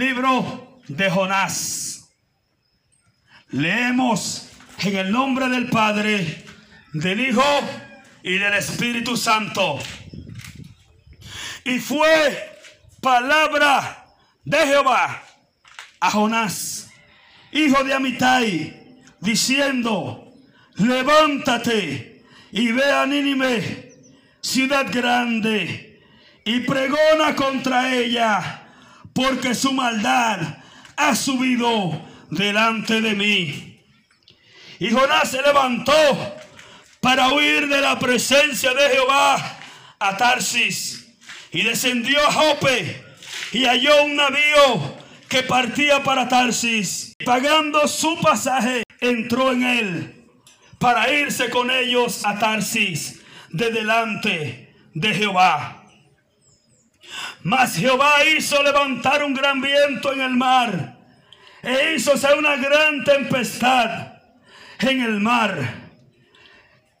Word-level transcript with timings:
Libro 0.00 0.80
de 0.88 1.10
Jonás. 1.10 2.08
Leemos 3.50 4.48
en 4.78 4.96
el 4.96 5.12
nombre 5.12 5.50
del 5.50 5.68
Padre, 5.68 6.42
del 6.94 7.20
Hijo 7.20 7.44
y 8.22 8.38
del 8.38 8.54
Espíritu 8.54 9.14
Santo. 9.18 9.78
Y 11.64 11.78
fue 11.80 12.56
palabra 13.02 14.06
de 14.42 14.56
Jehová 14.56 15.22
a 16.00 16.10
Jonás, 16.10 16.90
hijo 17.52 17.84
de 17.84 17.92
Amitai, 17.92 19.02
diciendo, 19.20 20.32
levántate 20.76 22.24
y 22.52 22.72
ve 22.72 22.90
a 22.90 23.04
Nínive, 23.04 23.98
ciudad 24.40 24.86
grande, 24.90 26.02
y 26.46 26.60
pregona 26.60 27.36
contra 27.36 27.94
ella, 27.94 28.59
porque 29.20 29.54
su 29.54 29.74
maldad 29.74 30.40
ha 30.96 31.14
subido 31.14 32.00
delante 32.30 33.02
de 33.02 33.14
mí. 33.14 33.78
Y 34.78 34.90
Jonás 34.90 35.30
se 35.30 35.42
levantó 35.42 35.92
para 37.00 37.28
huir 37.28 37.68
de 37.68 37.82
la 37.82 37.98
presencia 37.98 38.72
de 38.72 38.88
Jehová 38.88 39.58
a 39.98 40.16
Tarsis 40.16 41.06
y 41.52 41.62
descendió 41.62 42.18
a 42.26 42.32
Jope 42.32 43.04
y 43.52 43.66
halló 43.66 44.04
un 44.04 44.16
navío 44.16 44.96
que 45.28 45.42
partía 45.42 46.02
para 46.02 46.26
Tarsis. 46.26 47.12
Pagando 47.22 47.86
su 47.88 48.18
pasaje, 48.22 48.84
entró 49.02 49.52
en 49.52 49.64
él 49.64 50.24
para 50.78 51.12
irse 51.12 51.50
con 51.50 51.70
ellos 51.70 52.24
a 52.24 52.38
Tarsis 52.38 53.20
de 53.50 53.70
delante 53.70 54.74
de 54.94 55.14
Jehová. 55.14 55.79
Mas 57.42 57.76
Jehová 57.76 58.24
hizo 58.24 58.62
levantar 58.62 59.24
un 59.24 59.34
gran 59.34 59.60
viento 59.60 60.12
en 60.12 60.20
el 60.20 60.36
mar 60.36 60.98
e 61.62 61.94
hizo 61.94 62.12
una 62.38 62.56
gran 62.56 63.04
tempestad 63.04 64.12
en 64.80 65.02
el 65.02 65.20
mar 65.20 65.90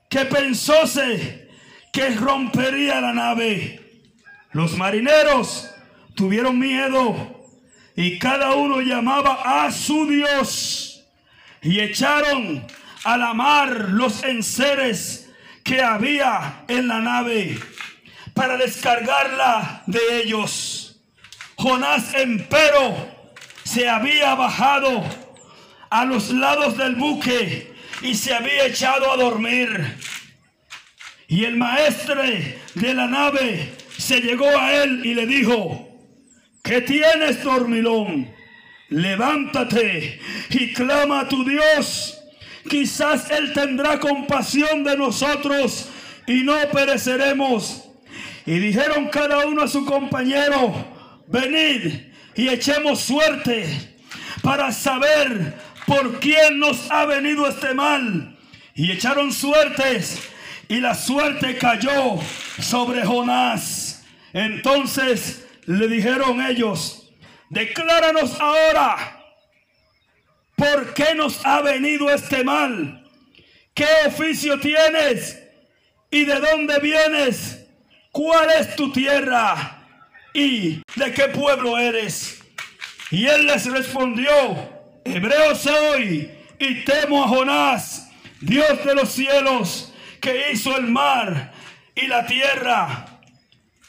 que 0.08 0.24
pensóse 0.26 1.48
que 1.92 2.10
rompería 2.10 3.00
la 3.00 3.12
nave. 3.12 3.80
Los 4.52 4.76
marineros 4.76 5.70
tuvieron 6.14 6.58
miedo 6.58 7.46
y 7.96 8.18
cada 8.18 8.52
uno 8.54 8.80
llamaba 8.80 9.64
a 9.64 9.70
su 9.70 10.06
Dios 10.06 11.04
y 11.62 11.80
echaron 11.80 12.66
a 13.04 13.16
la 13.16 13.34
mar 13.34 13.90
los 13.90 14.22
enseres 14.24 15.30
que 15.62 15.82
había 15.82 16.64
en 16.68 16.88
la 16.88 17.00
nave 17.00 17.58
para 18.34 18.56
descargarla 18.56 19.82
de 19.86 20.22
ellos. 20.22 21.00
Jonás 21.56 22.14
empero 22.14 22.96
se 23.64 23.88
había 23.88 24.34
bajado 24.34 25.04
a 25.90 26.04
los 26.04 26.30
lados 26.30 26.76
del 26.76 26.94
buque 26.94 27.74
y 28.02 28.14
se 28.14 28.34
había 28.34 28.66
echado 28.66 29.12
a 29.12 29.16
dormir. 29.16 29.96
Y 31.28 31.44
el 31.44 31.56
maestre 31.56 32.58
de 32.74 32.94
la 32.94 33.06
nave 33.06 33.74
se 33.96 34.20
llegó 34.20 34.48
a 34.48 34.72
él 34.72 35.04
y 35.04 35.14
le 35.14 35.26
dijo, 35.26 35.88
¿qué 36.62 36.80
tienes, 36.80 37.44
dormilón? 37.44 38.32
Levántate 38.88 40.20
y 40.50 40.72
clama 40.72 41.20
a 41.20 41.28
tu 41.28 41.44
Dios. 41.44 42.20
Quizás 42.68 43.30
Él 43.30 43.52
tendrá 43.52 43.98
compasión 43.98 44.84
de 44.84 44.96
nosotros 44.96 45.88
y 46.26 46.42
no 46.42 46.56
pereceremos. 46.72 47.89
Y 48.50 48.58
dijeron 48.58 49.10
cada 49.10 49.46
uno 49.46 49.62
a 49.62 49.68
su 49.68 49.84
compañero, 49.84 50.74
venid 51.28 52.08
y 52.34 52.48
echemos 52.48 53.00
suerte 53.00 53.94
para 54.42 54.72
saber 54.72 55.54
por 55.86 56.18
quién 56.18 56.58
nos 56.58 56.90
ha 56.90 57.04
venido 57.04 57.46
este 57.46 57.74
mal. 57.74 58.36
Y 58.74 58.90
echaron 58.90 59.32
suertes 59.32 60.28
y 60.66 60.80
la 60.80 60.96
suerte 60.96 61.58
cayó 61.58 62.18
sobre 62.60 63.06
Jonás. 63.06 64.04
Entonces 64.32 65.46
le 65.66 65.86
dijeron 65.86 66.44
ellos, 66.44 67.08
decláranos 67.50 68.40
ahora 68.40 69.26
por 70.56 70.92
qué 70.94 71.14
nos 71.14 71.46
ha 71.46 71.60
venido 71.62 72.10
este 72.10 72.42
mal. 72.42 73.08
¿Qué 73.74 73.86
oficio 74.08 74.58
tienes? 74.58 75.40
¿Y 76.10 76.24
de 76.24 76.40
dónde 76.40 76.80
vienes? 76.80 77.59
¿Cuál 78.12 78.50
es 78.58 78.74
tu 78.74 78.90
tierra? 78.90 79.86
¿Y 80.34 80.82
de 80.96 81.12
qué 81.14 81.28
pueblo 81.28 81.78
eres? 81.78 82.42
Y 83.10 83.26
él 83.26 83.46
les 83.46 83.70
respondió, 83.70 84.30
hebreo 85.04 85.54
soy 85.54 86.30
y 86.58 86.84
temo 86.84 87.24
a 87.24 87.28
Jonás, 87.28 88.10
Dios 88.40 88.84
de 88.84 88.94
los 88.94 89.10
cielos, 89.10 89.92
que 90.20 90.50
hizo 90.52 90.76
el 90.76 90.88
mar 90.88 91.52
y 91.94 92.06
la 92.08 92.26
tierra. 92.26 93.06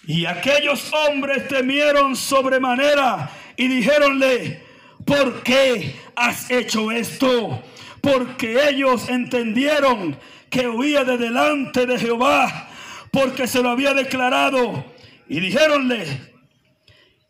Y 0.05 0.25
aquellos 0.25 0.91
hombres 0.93 1.47
temieron 1.47 2.15
sobremanera 2.15 3.29
y 3.55 3.67
dijéronle, 3.67 4.63
¿por 5.05 5.41
qué 5.43 5.95
has 6.15 6.49
hecho 6.49 6.91
esto? 6.91 7.63
Porque 8.01 8.69
ellos 8.69 9.09
entendieron 9.09 10.17
que 10.49 10.67
huía 10.67 11.03
de 11.03 11.17
delante 11.17 11.85
de 11.85 11.99
Jehová, 11.99 12.69
porque 13.11 13.47
se 13.47 13.61
lo 13.61 13.69
había 13.69 13.93
declarado. 13.93 14.85
Y 15.27 15.39
dijéronle, 15.39 16.31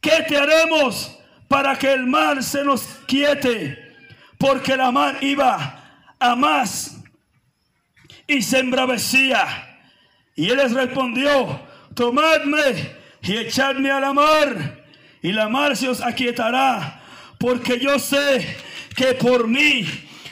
¿Qué 0.01 0.25
te 0.27 0.35
haremos 0.35 1.15
para 1.47 1.77
que 1.77 1.93
el 1.93 2.07
mar 2.07 2.41
se 2.41 2.63
nos 2.63 2.81
quiete? 3.05 3.95
Porque 4.39 4.75
la 4.75 4.91
mar 4.91 5.19
iba 5.21 6.07
a 6.19 6.35
más 6.35 6.97
y 8.25 8.41
se 8.41 8.59
embravecía. 8.59 9.79
Y 10.35 10.49
él 10.49 10.57
les 10.57 10.73
respondió, 10.73 11.61
tomadme 11.93 12.95
y 13.21 13.37
echadme 13.37 13.91
a 13.91 13.99
la 13.99 14.11
mar, 14.11 14.83
y 15.21 15.31
la 15.31 15.47
mar 15.49 15.77
se 15.77 15.87
os 15.87 16.01
aquietará, 16.01 16.99
porque 17.37 17.77
yo 17.77 17.99
sé 17.99 18.57
que 18.95 19.13
por 19.13 19.47
mí 19.47 19.85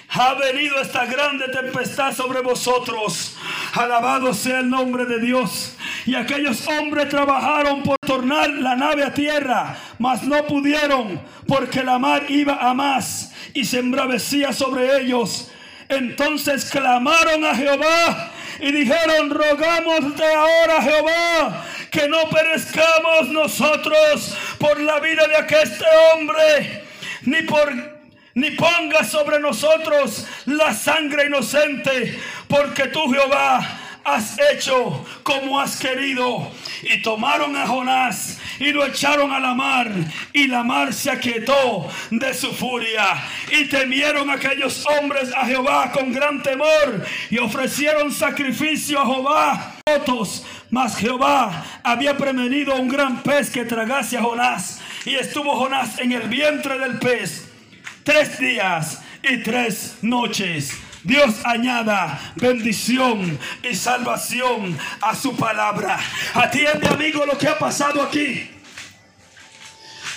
ha 0.10 0.34
venido 0.34 0.82
esta 0.82 1.06
grande 1.06 1.48
tempestad 1.50 2.16
sobre 2.16 2.42
vosotros. 2.42 3.38
Alabado 3.74 4.34
sea 4.34 4.60
el 4.60 4.70
nombre 4.70 5.06
de 5.06 5.20
Dios. 5.20 5.76
Y 6.06 6.16
aquellos 6.16 6.68
hombres 6.68 7.10
trabajaron 7.10 7.84
por 7.84 7.98
tornar 8.00 8.50
la 8.50 8.76
nave 8.76 9.04
a 9.04 9.14
tierra, 9.14 9.78
mas 10.00 10.24
no 10.24 10.46
pudieron, 10.46 11.22
porque 11.48 11.84
la 11.84 12.00
mar 12.00 12.24
iba 12.30 12.56
a 12.56 12.74
más 12.74 13.34
y 13.54 13.66
se 13.66 13.80
embravecía 13.80 14.54
sobre 14.54 15.02
ellos. 15.02 15.52
Entonces 15.88 16.66
clamaron 16.70 17.46
a 17.46 17.56
Jehová 17.56 18.32
y 18.60 18.72
dijeron, 18.72 19.30
rogamos 19.30 20.16
de 20.16 20.34
ahora 20.34 20.82
Jehová 20.82 21.66
que 21.92 22.08
no 22.08 22.30
perezcamos 22.30 23.30
nosotros 23.30 24.38
por 24.60 24.80
la 24.80 25.00
vida 25.00 25.28
de 25.28 25.36
aquel 25.36 25.72
hombre, 26.14 26.84
ni 27.24 27.42
por 27.44 27.99
ni 28.40 28.52
ponga 28.52 29.04
sobre 29.04 29.40
nosotros 29.40 30.26
la 30.46 30.74
sangre 30.74 31.26
inocente, 31.26 32.18
porque 32.48 32.88
tú 32.88 33.12
Jehová 33.12 33.60
has 34.06 34.38
hecho 34.52 35.06
como 35.24 35.60
has 35.60 35.78
querido. 35.78 36.50
Y 36.82 37.02
tomaron 37.02 37.56
a 37.58 37.68
Jonás 37.68 38.40
y 38.60 38.72
lo 38.72 38.86
echaron 38.86 39.32
a 39.34 39.40
la 39.40 39.54
mar, 39.54 39.92
y 40.32 40.48
la 40.48 40.64
mar 40.64 40.94
se 40.94 41.12
aquietó 41.12 41.90
de 42.10 42.34
su 42.34 42.54
furia. 42.54 43.22
Y 43.52 43.66
temieron 43.66 44.30
aquellos 44.30 44.86
hombres 44.86 45.34
a 45.36 45.46
Jehová 45.46 45.92
con 45.92 46.14
gran 46.14 46.42
temor, 46.42 47.06
y 47.30 47.38
ofrecieron 47.40 48.12
sacrificio 48.12 49.02
a 49.02 49.06
Jehová. 49.06 49.76
Mas 50.72 50.96
Jehová 50.96 51.66
había 51.84 52.16
prevenido 52.16 52.76
un 52.76 52.88
gran 52.88 53.22
pez 53.24 53.50
que 53.50 53.66
tragase 53.66 54.18
a 54.18 54.22
Jonás, 54.22 54.80
y 55.06 55.16
estuvo 55.16 55.58
Jonás 55.58 56.00
en 56.00 56.14
el 56.14 56.30
vientre 56.30 56.78
del 56.80 57.00
pez 57.00 57.49
tres 58.04 58.40
días 58.40 59.00
y 59.24 59.38
tres 59.44 59.98
noches. 60.02 60.74
Dios 61.04 61.36
añada 61.46 62.20
bendición 62.36 63.40
y 63.64 63.74
salvación 63.74 64.78
a 65.02 65.16
su 65.16 65.36
palabra. 65.36 65.98
Atiende 66.34 66.88
amigo 66.88 67.26
lo 67.26 67.38
que 67.38 67.48
ha 67.48 67.58
pasado 67.58 68.02
aquí. 68.02 68.52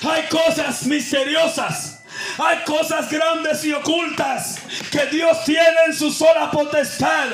Hay 0.02 0.24
cosas 0.28 0.84
misteriosas 0.86 2.02
hay 2.38 2.58
cosas 2.64 3.10
grandes 3.10 3.64
y 3.64 3.72
ocultas 3.72 4.58
que 4.90 5.06
Dios 5.06 5.44
tiene 5.44 5.76
en 5.86 5.94
su 5.94 6.10
sola 6.10 6.50
potestad. 6.50 7.28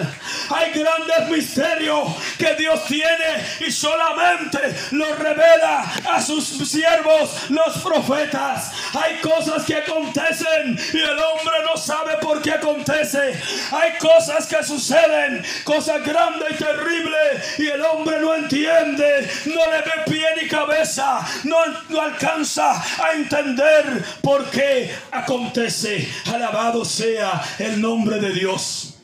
Hay 0.51 0.73
grandes 0.73 1.29
misterios 1.29 2.09
que 2.39 2.55
Dios 2.55 2.85
tiene 2.87 3.47
y 3.67 3.71
solamente 3.71 4.59
los 4.93 5.19
revela 5.19 5.85
a 6.13 6.23
sus 6.23 6.45
siervos, 6.69 7.51
los 7.51 7.79
profetas. 7.79 8.73
Hay 8.95 9.17
cosas 9.21 9.65
que 9.65 9.77
acontecen 9.77 10.79
y 10.93 10.99
el 10.99 11.19
hombre 11.19 11.55
no 11.65 11.77
sabe 11.77 12.17
por 12.21 12.41
qué 12.41 12.53
acontece. 12.53 13.41
Hay 13.73 13.99
cosas 13.99 14.47
que 14.47 14.63
suceden, 14.63 15.45
cosas 15.65 16.05
grandes 16.05 16.53
y 16.53 16.55
terribles 16.55 17.59
y 17.59 17.67
el 17.67 17.83
hombre 17.83 18.21
no 18.21 18.35
entiende, 18.35 19.31
no 19.47 19.67
le 19.71 19.79
ve 19.83 19.93
pie 20.07 20.27
ni 20.41 20.49
cabeza, 20.49 21.27
no, 21.45 21.57
no 21.89 22.01
alcanza 22.01 22.73
a 22.73 23.13
entender 23.13 24.05
por 24.23 24.49
qué 24.51 24.95
acontece. 25.11 26.09
Alabado 26.27 26.85
sea 26.85 27.43
el 27.59 27.81
nombre 27.81 28.19
de 28.19 28.33
Dios. 28.33 28.98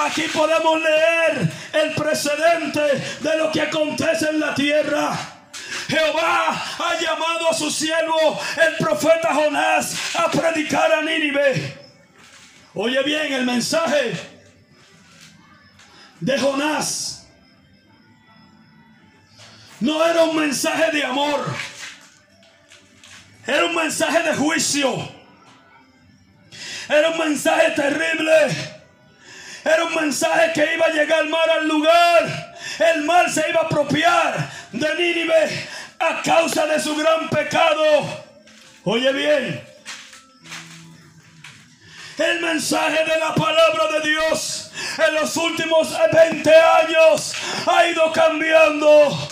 Aquí 0.00 0.22
podemos 0.32 0.80
leer 0.80 1.52
el 1.72 1.94
precedente 1.94 2.80
de 3.20 3.36
lo 3.36 3.50
que 3.52 3.60
acontece 3.60 4.30
en 4.30 4.40
la 4.40 4.54
tierra. 4.54 5.16
Jehová 5.88 6.48
ha 6.78 7.00
llamado 7.00 7.50
a 7.50 7.54
su 7.54 7.70
siervo, 7.70 8.40
el 8.66 8.76
profeta 8.76 9.34
Jonás, 9.34 10.16
a 10.16 10.30
predicar 10.30 10.90
a 10.92 11.02
Nínive. 11.02 11.78
Oye 12.74 13.02
bien 13.02 13.32
el 13.32 13.44
mensaje 13.44 14.18
de 16.20 16.38
Jonás. 16.38 17.26
No 19.80 20.04
era 20.06 20.22
un 20.22 20.36
mensaje 20.36 20.92
de 20.92 21.04
amor. 21.04 21.44
Era 23.46 23.66
un 23.66 23.74
mensaje 23.74 24.22
de 24.22 24.34
juicio. 24.36 25.08
Era 26.88 27.10
un 27.10 27.18
mensaje 27.18 27.70
terrible. 27.72 28.81
Era 29.64 29.84
un 29.84 29.94
mensaje 29.94 30.52
que 30.52 30.74
iba 30.74 30.86
a 30.86 30.90
llegar 30.90 31.24
mal 31.26 31.50
al 31.50 31.68
lugar. 31.68 32.54
El 32.78 33.02
mal 33.04 33.30
se 33.30 33.48
iba 33.48 33.60
a 33.60 33.64
apropiar 33.64 34.50
de 34.72 34.94
Nínive 34.96 35.68
a 35.98 36.22
causa 36.22 36.66
de 36.66 36.80
su 36.80 36.96
gran 36.96 37.28
pecado. 37.28 38.24
Oye 38.84 39.12
bien. 39.12 39.64
El 42.18 42.40
mensaje 42.40 43.04
de 43.04 43.18
la 43.18 43.34
palabra 43.34 43.92
de 43.92 44.08
Dios 44.08 44.70
en 44.98 45.14
los 45.14 45.36
últimos 45.36 45.96
20 46.12 46.50
años 46.54 47.34
ha 47.66 47.86
ido 47.86 48.12
cambiando. 48.12 49.28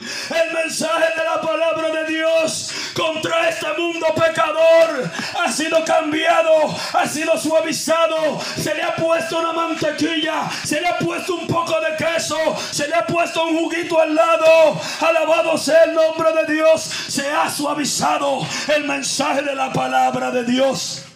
El 0.00 0.54
mensaje 0.54 1.06
de 1.16 1.24
la 1.24 1.40
palabra 1.40 1.90
de 1.90 2.12
Dios 2.12 2.70
contra 2.94 3.48
este 3.48 3.66
mundo 3.76 4.06
pecador 4.14 5.10
ha 5.44 5.50
sido 5.50 5.84
cambiado, 5.84 6.52
ha 6.92 7.04
sido 7.08 7.36
suavizado, 7.36 8.40
se 8.40 8.76
le 8.76 8.82
ha 8.84 8.94
puesto 8.94 9.40
una 9.40 9.52
mantequilla, 9.52 10.48
se 10.64 10.80
le 10.80 10.86
ha 10.86 10.98
puesto 10.98 11.34
un 11.34 11.48
poco 11.48 11.74
de 11.80 11.96
queso, 11.96 12.36
se 12.70 12.86
le 12.86 12.94
ha 12.94 13.04
puesto 13.06 13.44
un 13.44 13.58
juguito 13.58 14.00
al 14.00 14.14
lado. 14.14 14.80
Alabado 15.00 15.58
sea 15.58 15.82
el 15.82 15.94
nombre 15.94 16.28
de 16.32 16.54
Dios, 16.54 16.80
se 16.80 17.28
ha 17.28 17.50
suavizado 17.50 18.46
el 18.76 18.84
mensaje 18.84 19.42
de 19.42 19.56
la 19.56 19.72
palabra 19.72 20.30
de 20.30 20.44
Dios. 20.44 21.06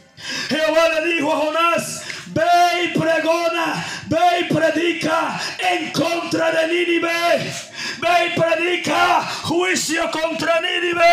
Jehová 0.49 0.89
le 0.89 1.15
dijo 1.15 1.33
a 1.33 1.37
Jonás, 1.37 2.03
ve 2.29 2.43
y 2.85 2.99
pregona, 2.99 3.85
ve 4.07 4.19
y 4.41 4.45
predica 4.53 5.41
en 5.71 5.93
contra 5.93 6.51
de 6.51 6.67
Nínive 6.67 7.72
Ve 8.03 8.27
y 8.27 8.41
predica 8.41 9.23
juicio 9.45 10.11
contra 10.11 10.61
Nínive, 10.61 11.05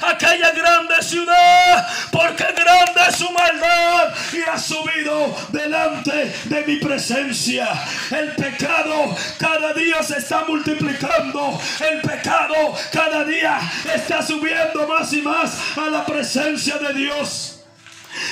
aquella 0.00 0.50
grande 0.52 1.02
ciudad, 1.02 1.86
porque 2.10 2.44
grande 2.56 3.00
es 3.06 3.16
su 3.16 3.30
maldad 3.30 4.14
y 4.32 4.40
ha 4.48 4.58
subido 4.58 5.36
delante 5.50 6.32
de 6.44 6.64
mi 6.66 6.76
presencia. 6.76 7.68
El 8.10 8.34
pecado 8.34 9.14
cada 9.38 9.74
día 9.74 10.02
se 10.02 10.20
está 10.20 10.44
multiplicando. 10.48 11.60
El 11.80 12.00
pecado 12.00 12.54
cada 12.90 13.24
día 13.24 13.60
está 13.94 14.22
subiendo 14.22 14.88
más 14.88 15.12
y 15.12 15.20
más 15.20 15.76
a 15.76 15.90
la 15.90 16.06
presencia 16.06 16.78
de 16.78 16.94
Dios. 16.94 17.62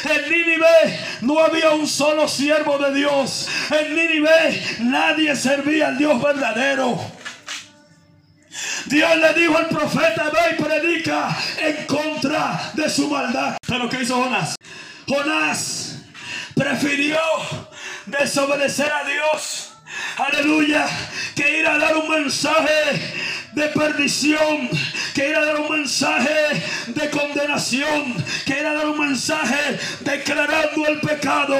En 0.04 0.30
Nínive 0.30 1.00
no 1.20 1.38
había 1.38 1.72
un 1.72 1.86
solo 1.86 2.26
siervo 2.26 2.78
de 2.78 2.94
Dios. 2.94 3.46
En 3.70 3.94
Nínive 3.94 4.78
nadie 4.80 5.36
servía 5.36 5.88
al 5.88 5.98
Dios 5.98 6.22
verdadero. 6.22 7.19
Dios 8.86 9.16
le 9.16 9.34
dijo 9.34 9.56
al 9.56 9.68
profeta, 9.68 10.30
ve 10.30 10.56
y 10.56 10.62
predica 10.62 11.36
en 11.58 11.86
contra 11.86 12.72
de 12.74 12.88
su 12.88 13.08
maldad. 13.08 13.56
Pero 13.66 13.88
¿qué 13.88 14.02
hizo 14.02 14.22
Jonás? 14.22 14.54
Jonás 15.06 15.96
prefirió 16.54 17.18
desobedecer 18.06 18.90
a 18.92 19.04
Dios. 19.04 19.72
Aleluya. 20.16 20.86
Que 21.34 21.60
ir 21.60 21.66
a 21.66 21.78
dar 21.78 21.96
un 21.96 22.08
mensaje 22.08 23.39
de 23.52 23.68
perdición, 23.68 24.68
que 25.14 25.28
ir 25.28 25.36
a 25.36 25.44
dar 25.44 25.60
un 25.60 25.70
mensaje 25.70 26.62
de 26.86 27.10
condenación, 27.10 28.14
que 28.44 28.60
ir 28.60 28.66
a 28.66 28.74
dar 28.74 28.88
un 28.88 28.98
mensaje 28.98 29.78
declarando 30.00 30.86
el 30.86 31.00
pecado. 31.00 31.56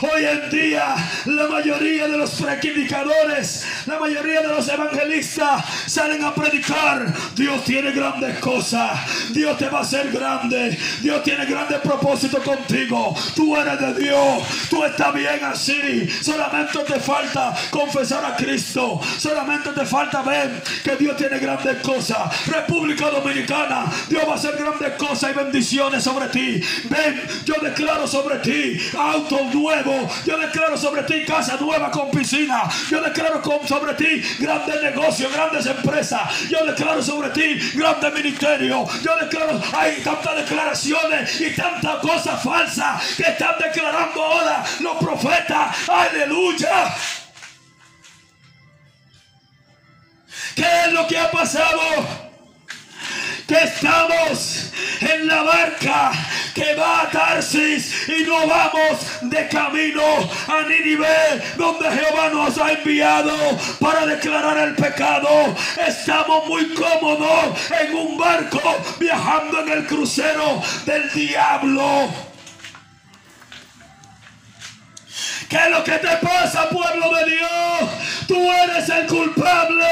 Hoy 0.00 0.24
en 0.24 0.50
día 0.50 0.94
la 1.26 1.46
mayoría 1.48 2.08
de 2.08 2.16
los 2.16 2.30
predicadores, 2.30 3.64
la 3.86 3.98
mayoría 3.98 4.40
de 4.42 4.48
los 4.48 4.68
evangelistas 4.68 5.64
salen 5.86 6.24
a 6.24 6.34
predicar. 6.34 7.12
Dios 7.34 7.64
tiene 7.64 7.92
grandes 7.92 8.38
cosas, 8.38 9.00
Dios 9.32 9.58
te 9.58 9.68
va 9.68 9.80
a 9.80 9.82
hacer 9.82 10.10
grande, 10.10 10.78
Dios 11.02 11.22
tiene 11.22 11.44
grandes 11.44 11.80
propósitos 11.80 12.42
contigo. 12.42 13.14
Tú 13.34 13.56
eres 13.56 13.78
de 13.80 13.94
Dios, 13.94 14.42
tú 14.70 14.84
estás 14.84 15.12
bien 15.14 15.44
así. 15.44 16.08
Solamente 16.22 16.78
te 16.80 17.00
falta 17.00 17.54
confesar 17.70 18.24
a 18.24 18.36
Cristo, 18.36 19.00
solamente 19.18 19.70
te 19.70 19.84
falta 19.84 20.22
ver 20.22 20.62
que 20.82 20.96
Dios 20.96 21.16
tiene 21.16 21.33
grandes 21.40 21.80
cosas. 21.82 22.46
República 22.46 23.10
Dominicana, 23.10 23.86
Dios 24.08 24.22
va 24.26 24.32
a 24.32 24.36
hacer 24.36 24.56
grandes 24.56 24.92
cosas 24.94 25.30
y 25.30 25.34
bendiciones 25.34 26.04
sobre 26.04 26.28
ti. 26.28 26.60
Ven, 26.84 27.22
yo 27.44 27.54
declaro 27.62 28.06
sobre 28.06 28.38
ti 28.38 28.78
auto 28.96 29.44
nuevo. 29.52 30.08
Yo 30.24 30.38
declaro 30.38 30.76
sobre 30.76 31.02
ti 31.02 31.24
casa 31.24 31.56
nueva 31.60 31.90
con 31.90 32.10
piscina. 32.10 32.62
Yo 32.90 33.00
declaro 33.00 33.42
sobre 33.66 33.94
ti 33.94 34.22
grandes 34.38 34.82
negocios, 34.82 35.32
grandes 35.32 35.66
empresas. 35.66 36.48
Yo 36.48 36.64
declaro 36.64 37.02
sobre 37.02 37.30
ti 37.30 37.58
grandes 37.74 38.14
ministerios. 38.14 39.02
Yo 39.02 39.16
declaro, 39.20 39.60
hay 39.72 40.00
tantas 40.02 40.36
declaraciones 40.36 41.40
y 41.40 41.50
tantas 41.50 41.96
cosas 41.96 42.42
falsas 42.42 43.02
que 43.16 43.22
están 43.22 43.54
declarando 43.58 44.22
ahora 44.22 44.64
los 44.80 44.96
profetas. 44.96 45.76
Aleluya. 45.88 46.94
¿Qué 50.54 50.66
es 50.86 50.92
lo 50.92 51.06
que 51.06 51.18
ha 51.18 51.30
pasado? 51.30 51.80
Que 53.46 53.62
estamos 53.64 54.72
en 55.00 55.26
la 55.26 55.42
barca 55.42 56.12
que 56.54 56.74
va 56.76 57.02
a 57.02 57.10
Tarsis 57.10 58.08
y 58.08 58.22
no 58.22 58.46
vamos 58.46 59.20
de 59.22 59.48
camino 59.48 60.02
a 60.46 60.62
Nínive, 60.68 61.42
donde 61.56 61.90
Jehová 61.90 62.30
nos 62.32 62.56
ha 62.58 62.72
enviado 62.72 63.34
para 63.80 64.06
declarar 64.06 64.68
el 64.68 64.74
pecado. 64.76 65.54
Estamos 65.86 66.46
muy 66.46 66.72
cómodos 66.74 67.58
en 67.82 67.94
un 67.94 68.16
barco 68.16 68.60
viajando 68.98 69.60
en 69.60 69.68
el 69.70 69.86
crucero 69.86 70.62
del 70.86 71.12
diablo. 71.12 72.33
¿Qué 75.48 75.56
es 75.56 75.70
lo 75.70 75.84
que 75.84 75.98
te 75.98 76.16
pasa, 76.16 76.68
pueblo 76.68 77.14
de 77.14 77.24
Dios? 77.26 77.90
Tú 78.26 78.52
eres 78.52 78.88
el 78.88 79.06
culpable 79.06 79.86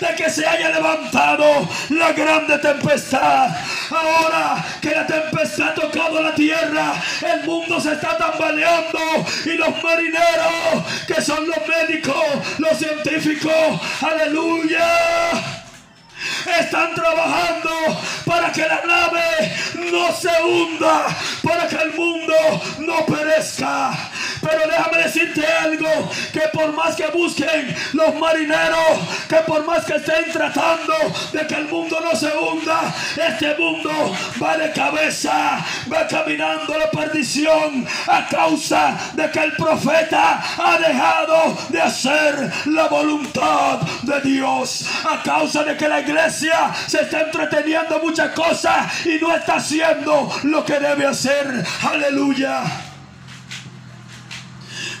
de 0.00 0.14
que 0.16 0.30
se 0.30 0.46
haya 0.46 0.70
levantado 0.70 1.68
la 1.90 2.12
grande 2.12 2.58
tempestad. 2.58 3.50
Ahora 3.90 4.64
que 4.80 4.90
la 4.90 5.06
tempestad 5.06 5.70
ha 5.70 5.74
tocado 5.74 6.22
la 6.22 6.34
tierra, 6.34 6.94
el 7.22 7.44
mundo 7.44 7.80
se 7.80 7.92
está 7.92 8.16
tambaleando 8.16 8.98
y 9.44 9.56
los 9.56 9.82
marineros, 9.82 10.84
que 11.06 11.20
son 11.20 11.46
los 11.46 11.58
médicos, 11.66 12.24
los 12.58 12.78
científicos, 12.78 13.80
aleluya 14.00 14.88
están 16.58 16.94
trabajando 16.94 17.70
para 18.24 18.50
que 18.52 18.62
la 18.62 18.82
nave 18.84 19.56
no 19.90 20.12
se 20.12 20.30
hunda, 20.42 21.06
para 21.42 21.68
que 21.68 21.76
el 21.76 21.92
mundo 21.94 22.34
no 22.80 23.06
perezca. 23.06 23.90
Pero 24.50 24.66
déjame 24.66 25.02
decirte 25.02 25.46
algo, 25.46 26.10
que 26.32 26.40
por 26.52 26.72
más 26.72 26.96
que 26.96 27.06
busquen 27.08 27.74
los 27.92 28.14
marineros, 28.14 28.98
que 29.28 29.36
por 29.46 29.64
más 29.66 29.84
que 29.84 29.96
estén 29.96 30.32
tratando 30.32 30.94
de 31.32 31.46
que 31.46 31.54
el 31.54 31.66
mundo 31.66 31.98
no 32.00 32.16
se 32.16 32.32
hunda, 32.34 32.94
este 33.16 33.54
mundo 33.56 33.90
va 34.42 34.56
de 34.56 34.72
cabeza, 34.72 35.64
va 35.92 36.06
caminando 36.06 36.74
a 36.74 36.78
la 36.78 36.90
perdición 36.90 37.86
a 38.06 38.26
causa 38.26 38.96
de 39.12 39.30
que 39.30 39.38
el 39.40 39.52
profeta 39.52 40.42
ha 40.56 40.78
dejado 40.78 41.58
de 41.68 41.82
hacer 41.82 42.50
la 42.66 42.88
voluntad 42.88 43.80
de 44.02 44.20
Dios, 44.22 44.88
a 45.04 45.22
causa 45.22 45.62
de 45.64 45.76
que 45.76 45.88
la 45.88 46.00
iglesia 46.00 46.72
se 46.86 47.02
está 47.02 47.20
entreteniendo 47.20 48.00
muchas 48.02 48.32
cosas 48.32 49.04
y 49.04 49.18
no 49.20 49.34
está 49.34 49.56
haciendo 49.56 50.30
lo 50.44 50.64
que 50.64 50.78
debe 50.78 51.06
hacer. 51.06 51.64
Aleluya. 51.82 52.87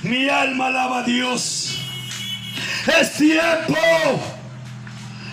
Mi 0.02 0.28
alma 0.28 0.68
alaba 0.68 1.00
a 1.00 1.02
Dios. 1.02 1.78
Es 3.00 3.12
tiempo. 3.12 3.76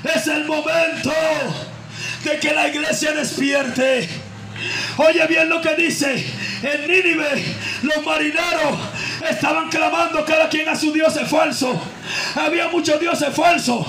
Es 0.04 0.28
el 0.28 0.46
momento 0.46 1.12
de 2.24 2.40
que 2.40 2.54
la 2.54 2.68
iglesia 2.68 3.12
despierte. 3.14 4.10
Oye 4.98 5.28
bien 5.28 5.50
lo 5.50 5.62
que 5.62 5.76
dice. 5.76 6.26
En 6.64 6.88
Nínive 6.88 7.44
los 7.84 8.04
marineros 8.04 8.80
estaban 9.30 9.70
clamando 9.70 10.26
cada 10.26 10.50
quien 10.50 10.68
a 10.68 10.76
su 10.76 10.92
dios 10.92 11.16
es 11.16 11.28
falso. 11.30 11.80
Había 12.36 12.68
muchos 12.70 13.00
dioses 13.00 13.34
falsos. 13.36 13.86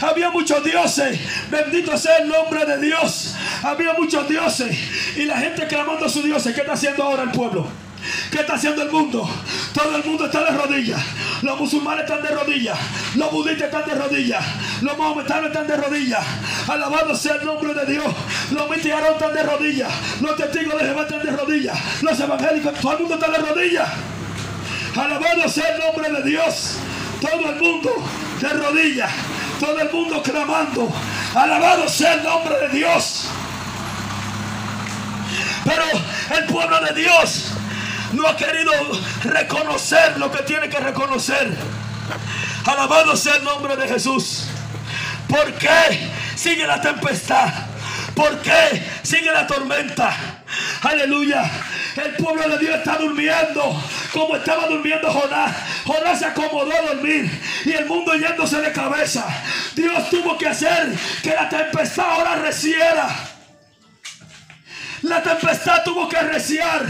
Había 0.00 0.30
muchos 0.30 0.62
dioses. 0.62 1.18
Bendito 1.50 1.96
sea 1.96 2.18
el 2.18 2.28
nombre 2.28 2.64
de 2.64 2.78
Dios. 2.80 3.34
Había 3.62 3.94
muchos 3.94 4.28
dioses. 4.28 4.76
Y 5.16 5.24
la 5.24 5.38
gente 5.38 5.66
clamando 5.66 6.06
a 6.06 6.08
sus 6.08 6.24
dioses. 6.24 6.54
¿Qué 6.54 6.60
está 6.60 6.74
haciendo 6.74 7.02
ahora 7.02 7.24
el 7.24 7.30
pueblo? 7.30 7.66
¿Qué 8.30 8.40
está 8.40 8.54
haciendo 8.54 8.82
el 8.82 8.90
mundo? 8.90 9.28
Todo 9.72 9.96
el 9.96 10.04
mundo 10.04 10.26
está 10.26 10.44
de 10.44 10.50
rodillas. 10.50 11.00
Los 11.42 11.58
musulmanes 11.58 12.04
están 12.04 12.22
de 12.22 12.28
rodillas. 12.30 12.78
Los 13.14 13.30
budistas 13.30 13.66
están 13.68 13.88
de 13.88 13.94
rodillas. 13.94 14.44
Los 14.82 14.98
mahometanos 14.98 15.46
están 15.46 15.66
de 15.66 15.76
rodillas. 15.76 16.24
Alabado 16.68 17.14
sea 17.14 17.36
el 17.36 17.44
nombre 17.44 17.72
de 17.72 17.86
Dios. 17.86 18.06
Los 18.50 18.68
mitiaros 18.68 19.10
están 19.10 19.32
de 19.32 19.42
rodillas. 19.44 19.92
Los 20.20 20.36
testigos 20.36 20.80
de 20.80 20.86
Jehová 20.86 21.02
están 21.02 21.22
de 21.22 21.30
rodillas. 21.30 21.78
Los 22.02 22.18
evangélicos, 22.18 22.74
todo 22.80 22.92
el 22.92 22.98
mundo 22.98 23.14
está 23.14 23.30
de 23.30 23.38
rodillas. 23.38 23.88
Alabado 24.96 25.48
sea 25.48 25.68
el 25.68 25.80
nombre 25.80 26.10
de 26.10 26.22
Dios. 26.30 26.76
Todo 27.20 27.50
el 27.50 27.56
mundo 27.60 27.90
de 28.40 28.48
rodillas. 28.48 29.10
Todo 29.60 29.78
el 29.78 29.90
mundo 29.92 30.22
clamando. 30.22 30.92
Alabado 31.34 31.88
sea 31.88 32.14
el 32.14 32.24
nombre 32.24 32.58
de 32.58 32.68
Dios. 32.70 33.26
Pero 35.64 35.84
el 36.36 36.44
pueblo 36.46 36.80
de 36.80 36.94
Dios 36.94 37.52
no 38.12 38.26
ha 38.26 38.36
querido 38.36 38.72
reconocer 39.24 40.18
lo 40.18 40.30
que 40.30 40.42
tiene 40.42 40.68
que 40.68 40.78
reconocer. 40.78 41.54
Alabado 42.66 43.16
sea 43.16 43.36
el 43.36 43.44
nombre 43.44 43.76
de 43.76 43.88
Jesús. 43.88 44.46
¿Por 45.28 45.52
qué 45.54 46.10
sigue 46.34 46.66
la 46.66 46.80
tempestad? 46.80 47.48
¿Por 48.14 48.40
qué 48.40 48.84
sigue 49.02 49.30
la 49.30 49.46
tormenta? 49.46 50.14
Aleluya. 50.82 51.48
El 51.96 52.16
pueblo 52.16 52.48
de 52.48 52.58
Dios 52.58 52.76
está 52.76 52.96
durmiendo 52.96 53.82
como 54.12 54.36
estaba 54.36 54.66
durmiendo 54.66 55.10
Jonás. 55.10 55.56
Jonás 55.84 56.18
se 56.18 56.26
acomodó 56.26 56.72
a 56.72 56.94
dormir 56.94 57.30
y 57.64 57.72
el 57.72 57.86
mundo 57.86 58.14
yéndose 58.14 58.60
de 58.60 58.72
cabeza. 58.72 59.24
Dios 59.74 60.10
tuvo 60.10 60.36
que 60.36 60.48
hacer 60.48 60.92
que 61.22 61.30
la 61.30 61.48
tempestad 61.48 62.10
ahora 62.10 62.36
reciera. 62.36 63.08
La 65.02 65.22
tempestad 65.22 65.82
tuvo 65.84 66.08
que 66.08 66.20
reciar. 66.20 66.86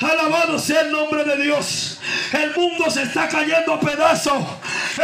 Alabado 0.00 0.58
sea 0.58 0.82
el 0.82 0.92
nombre 0.92 1.24
de 1.24 1.42
Dios. 1.42 1.98
El 2.32 2.54
mundo 2.54 2.88
se 2.90 3.02
está 3.02 3.28
cayendo 3.28 3.74
a 3.74 3.80
pedazos. 3.80 4.44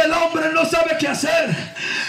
El 0.01 0.11
hombre 0.13 0.51
no 0.53 0.65
sabe 0.65 0.95
qué 0.97 1.07
hacer. 1.07 1.49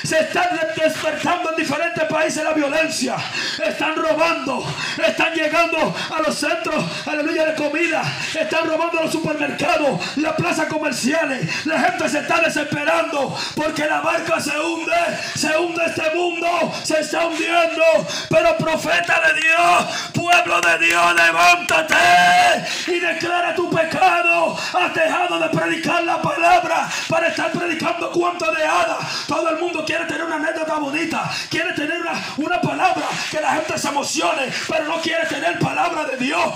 Se 0.06 0.20
están 0.20 0.56
despertando 0.76 1.50
en 1.50 1.56
diferentes 1.56 2.04
países 2.04 2.44
la 2.44 2.52
violencia. 2.52 3.16
Están 3.60 3.96
robando. 3.96 4.64
Están 5.04 5.34
llegando 5.34 5.78
a 6.16 6.22
los 6.22 6.38
centros, 6.38 6.84
aleluya, 7.06 7.46
de 7.46 7.54
comida. 7.56 8.04
Están 8.38 8.68
robando 8.68 9.02
los 9.02 9.10
supermercados, 9.10 10.16
las 10.18 10.34
plazas 10.34 10.68
comerciales. 10.68 11.66
La 11.66 11.80
gente 11.80 12.08
se 12.08 12.20
está 12.20 12.40
desesperando 12.40 13.36
porque 13.56 13.84
la 13.84 14.00
barca 14.00 14.38
se 14.38 14.56
hunde. 14.56 14.92
Se 15.34 15.56
hunde 15.58 15.82
este 15.84 16.14
mundo. 16.14 16.72
Se 16.84 17.00
está 17.00 17.26
hundiendo. 17.26 17.82
Pero 18.28 18.56
profeta 18.58 19.20
de 19.26 19.40
Dios, 19.40 20.12
pueblo 20.14 20.60
de 20.60 20.86
Dios, 20.86 21.14
levántate 21.16 21.96
y 22.86 23.00
declara 23.00 23.56
tu 23.56 23.68
pecado. 23.68 24.56
Has 24.72 24.94
dejado 24.94 25.40
de 25.40 25.48
predicar 25.48 26.04
la 26.04 26.22
palabra 26.22 26.88
para 27.08 27.26
estar 27.26 27.50
predicando 27.50 28.12
cuanto 28.12 28.52
de 28.52 28.64
hadas. 28.64 29.26
Todo 29.26 29.50
el 29.50 29.58
mundo 29.58 29.84
quiere 29.84 29.95
tener 30.04 30.24
una 30.24 30.36
anécdota 30.36 30.78
bonita, 30.78 31.30
quiere 31.48 31.72
tener 31.72 32.00
una, 32.00 32.12
una 32.36 32.60
palabra 32.60 33.06
que 33.30 33.40
la 33.40 33.54
gente 33.54 33.78
se 33.78 33.88
emocione, 33.88 34.52
pero 34.68 34.84
no 34.84 35.00
quiere 35.00 35.26
tener 35.26 35.58
palabra 35.58 36.04
de 36.04 36.16
Dios. 36.18 36.52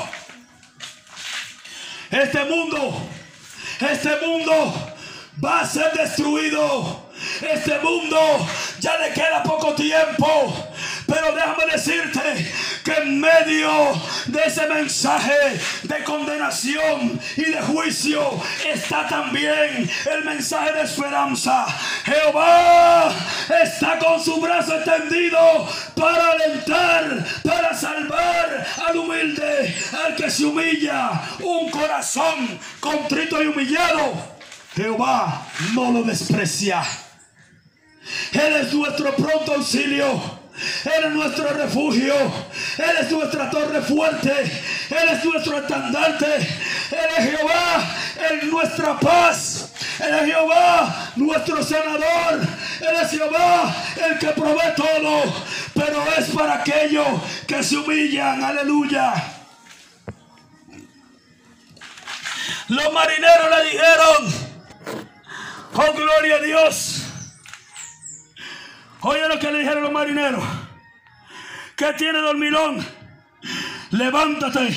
Este 2.11 2.45
mundo, 2.45 3.09
este 3.81 4.27
mundo 4.27 4.95
va 5.43 5.61
a 5.61 5.67
ser 5.67 5.93
destruido. 5.93 7.09
Este 7.41 7.79
mundo 7.79 8.19
ya 8.81 8.97
le 8.99 9.13
queda 9.13 9.43
poco 9.43 9.75
tiempo. 9.75 10.70
Pero 11.11 11.35
déjame 11.35 11.67
decirte 11.73 12.53
que 12.85 12.93
en 12.93 13.21
medio 13.21 14.01
de 14.27 14.43
ese 14.47 14.67
mensaje 14.69 15.61
de 15.83 16.05
condenación 16.05 17.21
y 17.37 17.43
de 17.47 17.61
juicio 17.63 18.41
está 18.73 19.09
también 19.09 19.91
el 20.09 20.25
mensaje 20.25 20.73
de 20.73 20.83
esperanza. 20.83 21.67
Jehová 22.05 23.13
está 23.63 23.99
con 23.99 24.23
su 24.23 24.41
brazo 24.41 24.77
extendido 24.77 25.69
para 25.97 26.31
alentar, 26.31 27.27
para 27.43 27.75
salvar 27.75 28.67
al 28.87 28.97
humilde, 28.97 29.75
al 30.05 30.15
que 30.15 30.31
se 30.31 30.45
humilla, 30.45 31.11
un 31.41 31.71
corazón 31.71 32.61
contrito 32.79 33.43
y 33.43 33.49
humillado. 33.49 34.13
Jehová 34.77 35.45
no 35.75 35.91
lo 35.91 36.03
desprecia. 36.05 36.85
Él 38.33 38.57
es 38.57 38.73
nuestro 38.73 39.15
pronto 39.17 39.55
auxilio. 39.55 40.40
Él 40.85 41.05
es 41.05 41.13
nuestro 41.13 41.49
refugio. 41.49 42.15
Él 42.79 42.97
es 43.01 43.11
nuestra 43.11 43.51
torre 43.51 43.83
fuerte. 43.83 44.33
Él 44.91 45.09
es 45.13 45.25
nuestro 45.25 45.59
estandarte. 45.59 46.37
Él 46.37 47.09
es 47.19 47.31
Jehová. 47.31 47.85
Él 48.31 48.39
es 48.43 48.45
nuestra 48.45 48.99
paz. 48.99 49.71
Él 50.01 50.15
es 50.15 50.25
Jehová, 50.25 51.13
nuestro 51.17 51.63
sanador. 51.63 52.41
Él 52.81 52.97
es 53.03 53.11
Jehová, 53.11 53.75
el 54.09 54.19
que 54.19 54.29
provee 54.29 54.75
todo. 54.75 55.23
Pero 55.75 56.05
es 56.17 56.31
para 56.31 56.55
aquellos 56.55 57.07
que 57.47 57.63
se 57.63 57.77
humillan. 57.77 58.43
Aleluya. 58.43 59.13
Los 62.69 62.93
marineros 62.93 63.51
le 63.51 63.71
dijeron, 63.71 64.35
oh 65.75 65.93
gloria 65.93 66.37
a 66.37 66.41
Dios. 66.41 67.10
Oye 69.03 69.29
lo 69.29 69.39
que 69.39 69.51
le 69.51 69.61
dijeron 69.61 69.83
los 69.83 69.93
marineros. 69.93 70.45
¿Qué 71.77 71.93
tiene 71.95 72.19
dormilón? 72.19 72.87
Levántate 73.91 74.69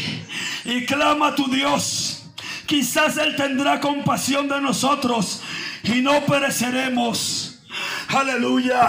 y 0.65 0.86
clama 0.86 1.27
a 1.27 1.36
tu 1.36 1.50
Dios. 1.50 2.24
Quizás 2.65 3.18
Él 3.18 3.36
tendrá 3.36 3.80
compasión 3.80 4.48
de 4.48 4.62
nosotros 4.62 5.42
y 5.84 6.01
no 6.01 6.25
pereceremos. 6.25 7.60
Aleluya. 8.08 8.88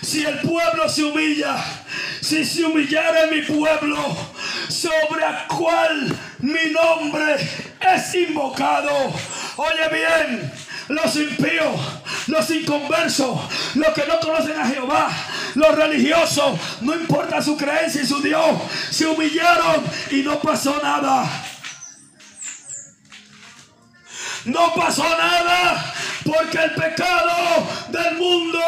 Si 0.00 0.24
el 0.24 0.38
pueblo 0.40 0.88
se 0.88 1.04
humilla, 1.04 1.56
si 2.20 2.44
se 2.44 2.64
humillara 2.64 3.26
mi 3.26 3.42
pueblo, 3.42 3.98
sobre 4.68 5.24
el 5.24 5.46
cual 5.48 6.16
mi 6.40 6.70
nombre 6.70 7.36
es 7.80 8.14
invocado. 8.14 8.90
Oye 9.56 9.88
bien, 9.92 10.52
los 10.88 11.16
impíos, 11.16 11.80
los 12.26 12.50
inconversos, 12.50 13.38
los 13.74 13.88
que 13.94 14.06
no 14.06 14.18
conocen 14.20 14.58
a 14.58 14.66
Jehová, 14.66 15.10
los 15.54 15.74
religiosos, 15.74 16.58
no 16.80 16.94
importa 16.94 17.42
su 17.42 17.56
creencia 17.56 18.02
y 18.02 18.06
su 18.06 18.20
Dios, 18.20 18.56
se 18.90 19.06
humillaron 19.06 19.84
y 20.10 20.22
no 20.22 20.38
pasó 20.40 20.78
nada. 20.82 21.26
No 24.44 24.74
pasó 24.74 25.04
nada 25.04 25.94
porque 26.24 26.58
el 26.58 26.74
pecado 26.74 27.66
del 27.88 28.14
mundo 28.16 28.60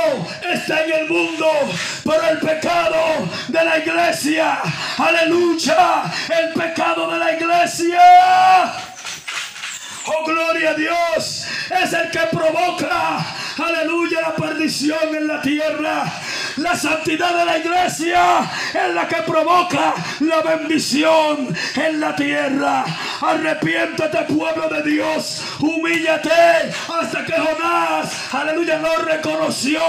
está 0.50 0.85
en 0.85 0.93
el 0.93 1.09
mundo, 1.09 1.50
pero 2.05 2.29
el 2.31 2.38
pecado 2.38 3.29
de 3.49 3.65
la 3.65 3.79
iglesia, 3.79 4.59
aleluya, 4.97 6.05
el 6.31 6.53
pecado 6.55 7.11
de 7.11 7.19
la 7.19 7.33
iglesia. 7.33 8.73
Oh, 10.07 10.25
gloria 10.25 10.71
a 10.71 10.75
Dios. 10.75 11.47
Es 11.71 11.93
el 11.93 12.11
que 12.11 12.21
provoca, 12.31 13.25
aleluya, 13.59 14.21
la 14.21 14.37
perdición 14.37 15.15
en 15.15 15.27
la 15.27 15.41
tierra. 15.41 16.05
La 16.57 16.75
santidad 16.75 17.37
de 17.37 17.45
la 17.45 17.59
iglesia 17.59 18.51
es 18.73 18.95
la 18.95 19.07
que 19.07 19.17
provoca 19.17 19.95
la 20.21 20.41
bendición 20.41 21.55
en 21.75 22.01
la 22.01 22.17
tierra. 22.17 22.83
Arrepiéntete, 23.21 24.23
pueblo 24.23 24.67
de 24.71 24.91
Dios. 24.91 25.43
Humíllate 25.61 26.31
hasta 26.31 27.27
que 27.27 27.35
Jonás, 27.35 28.33
aleluya, 28.33 28.79
no 28.79 28.97
reconoció 29.05 29.81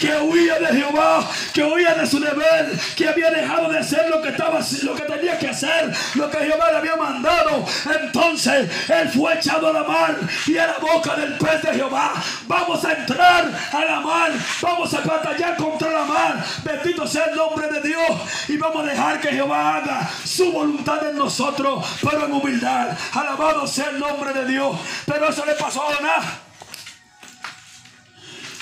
que 0.00 0.16
huía 0.16 0.58
de 0.58 0.66
Jehová, 0.66 1.28
que 1.54 1.62
huía 1.62 1.94
de 1.94 2.06
su 2.06 2.18
deber, 2.18 2.72
que 2.96 3.08
había 3.08 3.30
dejado 3.30 3.70
de 3.70 3.78
hacer 3.78 4.10
lo 4.10 4.20
que 4.20 4.30
estaba, 4.30 4.58
lo 4.82 4.94
que 4.96 5.02
tenía 5.02 5.38
que 5.38 5.50
hacer, 5.50 5.94
lo 6.16 6.28
que 6.28 6.38
Jehová 6.38 6.72
le 6.72 6.78
había 6.78 6.96
mandado. 6.96 7.64
Entonces 8.02 8.68
él 8.88 9.08
fue 9.10 9.34
echado 9.34 9.68
a 9.68 9.72
la 9.72 9.84
mar 9.84 10.16
y 10.44 10.58
a 10.58 10.66
la 10.66 10.78
boca 10.78 11.14
del 11.14 11.34
pez 11.34 11.62
de 11.62 11.74
Jehová. 11.74 12.14
Vamos 12.48 12.84
a 12.84 12.94
entrar 12.94 13.48
a 13.72 13.84
la 13.84 14.00
mar, 14.00 14.32
vamos 14.60 14.92
a 14.92 15.00
batallar 15.02 15.56
contra 15.56 15.92
la 15.92 16.04
mar. 16.04 16.15
Bendito 16.62 17.06
sea 17.06 17.26
el 17.26 17.36
nombre 17.36 17.68
de 17.68 17.80
Dios 17.80 18.20
y 18.48 18.56
vamos 18.56 18.84
a 18.84 18.90
dejar 18.90 19.20
que 19.20 19.28
Jehová 19.28 19.76
haga 19.76 20.10
su 20.24 20.52
voluntad 20.52 21.08
en 21.08 21.16
nosotros, 21.16 21.84
pero 22.02 22.26
en 22.26 22.32
humildad. 22.32 22.96
Alabado 23.12 23.66
sea 23.66 23.90
el 23.90 23.98
nombre 23.98 24.32
de 24.32 24.46
Dios. 24.46 24.76
Pero 25.04 25.28
eso 25.28 25.44
le 25.44 25.54
pasó 25.54 25.82
a 25.82 25.94
Jonás. 25.94 26.24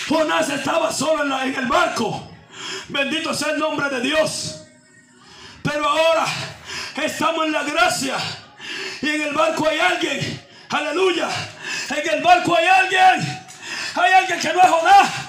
Jonás 0.08 0.48
estaba 0.50 0.92
solo 0.92 1.24
en, 1.24 1.48
en 1.48 1.58
el 1.60 1.66
barco. 1.66 2.30
Bendito 2.88 3.32
sea 3.32 3.52
el 3.52 3.58
nombre 3.58 3.88
de 3.88 4.00
Dios. 4.00 4.62
Pero 5.62 5.88
ahora 5.88 6.26
estamos 7.02 7.46
en 7.46 7.52
la 7.52 7.62
gracia. 7.62 8.16
Y 9.00 9.08
en 9.08 9.22
el 9.22 9.34
barco 9.34 9.66
hay 9.68 9.78
alguien. 9.78 10.46
Aleluya. 10.70 11.28
En 11.90 12.14
el 12.14 12.22
barco 12.22 12.56
hay 12.56 12.66
alguien. 12.66 13.44
Hay 13.94 14.12
alguien 14.12 14.40
que 14.40 14.52
no 14.52 14.60
es 14.60 14.68
Jonás. 14.68 15.23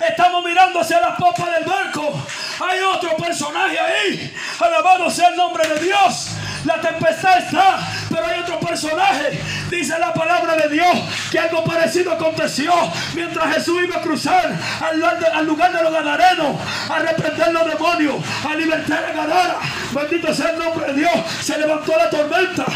Estamos 0.00 0.44
mirando 0.44 0.80
hacia 0.80 1.00
la 1.00 1.16
popa 1.16 1.50
del 1.50 1.64
barco. 1.64 2.22
Hay 2.60 2.80
otro 2.80 3.16
personaje 3.16 3.78
ahí. 3.78 4.34
Alabado 4.60 5.10
sea 5.10 5.28
el 5.28 5.36
nombre 5.36 5.66
de 5.68 5.80
Dios. 5.80 6.30
La 6.64 6.80
tempestad 6.80 7.38
está, 7.38 7.78
pero 8.10 8.26
hay 8.26 8.40
otro 8.40 8.60
personaje. 8.60 9.40
Dice 9.70 9.98
la 9.98 10.12
palabra 10.12 10.56
de 10.56 10.68
Dios 10.68 10.98
que 11.30 11.38
algo 11.38 11.64
parecido 11.64 12.12
aconteció 12.12 12.72
mientras 13.14 13.54
Jesús 13.54 13.82
iba 13.82 13.96
a 13.96 14.00
cruzar 14.00 14.56
al, 14.80 15.46
lugar 15.46 15.72
de 15.72 15.82
los 15.82 15.92
gadarenos, 15.92 16.56
a 16.88 16.98
reprender 16.98 17.52
los 17.52 17.66
demonios, 17.66 18.16
a 18.48 18.54
libertar 18.54 19.04
a 19.04 19.12
Gadara. 19.12 19.58
Bendito 19.92 20.34
sea 20.34 20.50
el 20.50 20.58
nombre 20.58 20.86
de 20.86 20.94
Dios. 20.94 21.12
Se 21.42 21.58
levantó 21.58 21.96
la 21.96 22.10
tormenta. 22.10 22.66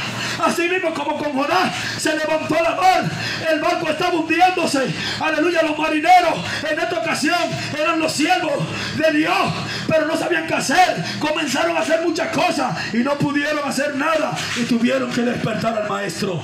Así 0.43 0.69
mismo 0.69 0.93
como 0.93 1.17
con 1.17 1.33
Jonás 1.33 1.73
se 1.99 2.17
levantó 2.17 2.55
la 2.55 2.75
mar. 2.75 3.05
El 3.51 3.61
barco 3.61 3.89
estaba 3.89 4.15
hundiéndose. 4.15 4.93
Aleluya, 5.21 5.63
los 5.63 5.79
marineros 5.79 6.35
en 6.69 6.81
esta 6.81 6.99
ocasión 6.99 7.39
eran 7.79 8.01
los 8.01 8.13
siervos 8.13 8.53
de 8.97 9.19
Dios, 9.19 9.53
pero 9.87 10.07
no 10.07 10.17
sabían 10.17 10.47
qué 10.47 10.55
hacer. 10.55 11.05
Comenzaron 11.21 11.77
a 11.77 11.81
hacer 11.81 12.03
muchas 12.03 12.29
cosas 12.29 12.77
y 12.93 12.99
no 12.99 13.17
pudieron 13.19 13.69
hacer 13.69 13.95
nada 13.95 14.37
y 14.57 14.65
tuvieron 14.65 15.11
que 15.13 15.23
despertar 15.23 15.79
al 15.79 15.89
maestro. 15.89 16.43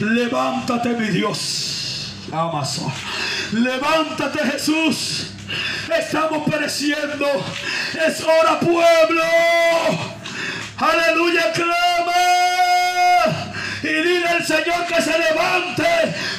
Levántate, 0.00 0.90
mi 0.90 1.08
Dios. 1.08 2.12
Amazon. 2.32 2.92
Levántate, 3.52 4.38
Jesús. 4.50 5.30
Estamos 5.96 6.48
pereciendo. 6.50 7.26
Es 8.06 8.20
hora, 8.20 8.58
pueblo. 8.58 9.22
Aleluya, 10.78 11.52
clama. 11.52 12.55
Y 13.86 14.02
dile 14.02 14.26
al 14.26 14.44
Señor 14.44 14.84
que 14.88 15.00
se 15.00 15.16
levante, 15.16 15.86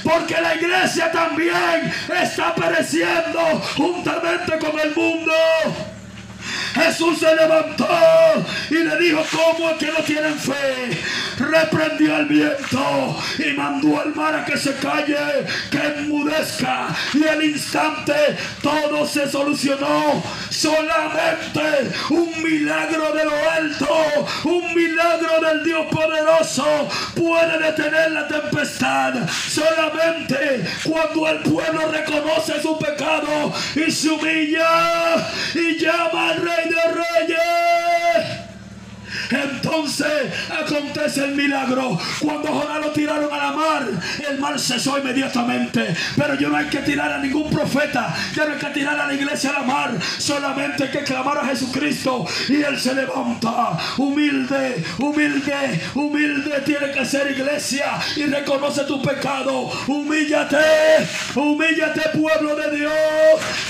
porque 0.03 0.41
la 0.41 0.55
iglesia 0.55 1.09
también 1.09 1.93
está 2.21 2.53
pereciendo 2.53 3.39
juntamente 3.77 4.59
con 4.59 4.77
el 4.77 4.93
mundo. 4.93 5.31
Jesús 6.77 7.19
se 7.19 7.35
levantó 7.35 7.87
y 8.69 8.75
le 8.75 8.97
dijo, 8.97 9.23
¿cómo 9.31 9.71
es 9.71 9.77
que 9.77 9.87
no 9.87 9.99
tienen 10.03 10.37
fe? 10.37 10.97
Reprendió 11.37 12.15
al 12.15 12.25
viento 12.25 13.17
y 13.39 13.53
mandó 13.53 13.99
al 14.01 14.13
mar 14.13 14.35
a 14.35 14.45
que 14.45 14.57
se 14.57 14.75
calle, 14.75 15.17
que 15.71 15.77
enmudezca. 15.77 16.87
Y 17.13 17.27
al 17.27 17.43
instante 17.43 18.13
todo 18.61 19.05
se 19.05 19.29
solucionó. 19.29 20.23
Solamente 20.49 21.91
un 22.09 22.43
milagro 22.43 23.13
de 23.13 23.25
lo 23.25 23.51
alto, 23.51 24.27
un 24.45 24.73
milagro 24.73 25.39
del 25.41 25.63
Dios 25.63 25.85
poderoso 25.91 26.89
puede 27.15 27.59
detener 27.59 28.11
la 28.11 28.27
tempestad. 28.27 29.13
Solamente 29.49 30.65
cuando 30.83 31.27
el 31.27 31.39
pueblo 31.39 31.91
reconoce 31.91 32.61
su 32.61 32.77
pecado 32.77 33.53
y 33.75 33.91
se 33.91 34.09
humilla 34.09 35.27
y 35.53 35.77
llama 35.77 36.29
al 36.29 36.41
rey 36.41 36.66
de. 36.69 37.66
Entonces 39.29 40.31
acontece 40.49 41.25
el 41.25 41.35
milagro. 41.35 41.97
Cuando 42.21 42.47
Jonás 42.49 42.79
lo 42.85 42.91
tiraron 42.91 43.31
a 43.31 43.37
la 43.37 43.51
mar, 43.51 43.87
el 44.29 44.39
mar 44.39 44.59
cesó 44.59 44.97
inmediatamente. 44.97 45.95
Pero 46.15 46.35
yo 46.35 46.49
no 46.49 46.57
hay 46.57 46.67
que 46.67 46.79
tirar 46.79 47.11
a 47.11 47.17
ningún 47.19 47.49
profeta. 47.49 48.15
Ya 48.35 48.45
no 48.45 48.53
hay 48.53 48.59
que 48.59 48.67
tirar 48.67 48.99
a 48.99 49.07
la 49.07 49.13
iglesia 49.13 49.49
a 49.51 49.59
la 49.59 49.65
mar. 49.65 49.91
Solamente 50.17 50.83
hay 50.83 50.91
que 50.91 51.03
clamar 51.03 51.37
a 51.39 51.45
Jesucristo. 51.45 52.25
Y 52.49 52.61
Él 52.61 52.79
se 52.79 52.93
levanta. 52.93 53.77
Humilde, 53.97 54.83
humilde, 54.99 55.81
humilde. 55.95 56.61
Tiene 56.65 56.91
que 56.91 57.05
ser 57.05 57.31
iglesia. 57.31 57.99
Y 58.15 58.23
reconoce 58.23 58.83
tu 58.83 59.01
pecado. 59.01 59.69
Humíllate. 59.87 60.57
Humíllate, 61.35 62.01
pueblo 62.17 62.55
de 62.55 62.77
Dios. 62.77 62.91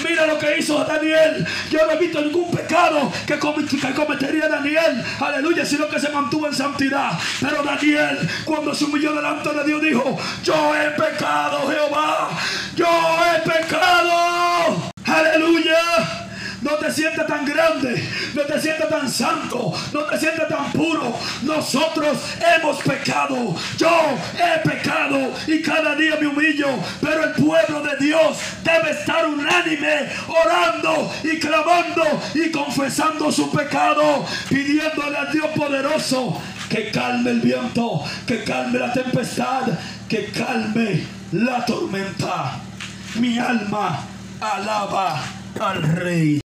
Mira 0.08 0.28
lo 0.28 0.38
que 0.38 0.60
hizo 0.60 0.84
Daniel. 0.84 1.46
Yo 1.72 1.86
no 1.86 1.91
he 1.93 1.98
visto 1.98 2.22
ningún 2.22 2.52
pecado 2.52 3.12
que 3.26 3.38
cometería 3.39 4.48
Daniel. 4.48 5.04
Aleluya 5.20 5.46
sino 5.65 5.88
que 5.88 5.99
se 5.99 6.10
mantuvo 6.10 6.47
en 6.47 6.53
santidad. 6.53 7.12
Pero 7.39 7.63
Daniel, 7.63 8.17
cuando 8.45 8.73
se 8.73 8.86
humilló 8.86 9.13
delante 9.13 9.49
de 9.53 9.63
Dios, 9.63 9.81
dijo: 9.81 10.17
Yo 10.43 10.75
he 10.75 10.91
pecado, 10.91 11.67
Jehová. 11.67 12.29
Yo 12.75 12.86
he 12.86 13.49
pecado. 13.49 14.91
Aleluya. 15.05 16.25
No 16.62 16.71
te 16.75 16.91
sientas 16.91 17.27
tan 17.27 17.45
grande, 17.45 18.03
no 18.33 18.41
te 18.41 18.60
sientas 18.60 18.77
tan 18.88 19.10
santo, 19.10 19.73
no 19.93 20.04
te 20.06 20.19
sientas 20.19 20.47
tan 20.47 20.71
puro. 20.71 21.13
Nosotros 21.43 22.17
hemos 22.56 22.78
pecado. 22.82 23.56
Yo 23.78 23.89
he 24.34 24.67
pecado 24.67 25.34
y 25.47 25.62
cada 25.62 25.95
día 25.95 26.17
me 26.19 26.28
humillo. 26.28 26.67
Pero 27.02 27.23
el 27.23 27.32
pueblo 27.32 27.82
de 27.82 28.06
Dios 28.06 28.38
debe 28.63 28.91
estar 28.91 29.26
unánime, 29.26 30.10
orando 30.28 31.12
y 31.23 31.39
clamando 31.39 32.04
y 32.34 32.52
confesando 32.52 33.32
su 33.32 33.52
pecado, 33.52 34.26
pidiéndole 34.50 35.17
al 35.17 35.32
Dios 35.32 35.47
poderoso 35.56 36.41
que 36.69 36.91
calme 36.91 37.32
el 37.32 37.41
viento, 37.41 38.04
que 38.26 38.43
calme 38.43 38.80
la 38.80 38.91
tempestad, 38.91 39.63
que 40.10 40.32
calme 40.32 41.04
la 41.32 41.65
tormenta. 41.65 42.60
Mi 43.15 43.38
alma 43.39 44.04
alaba 44.39 45.21
al 45.60 45.82
Rey. 45.82 46.46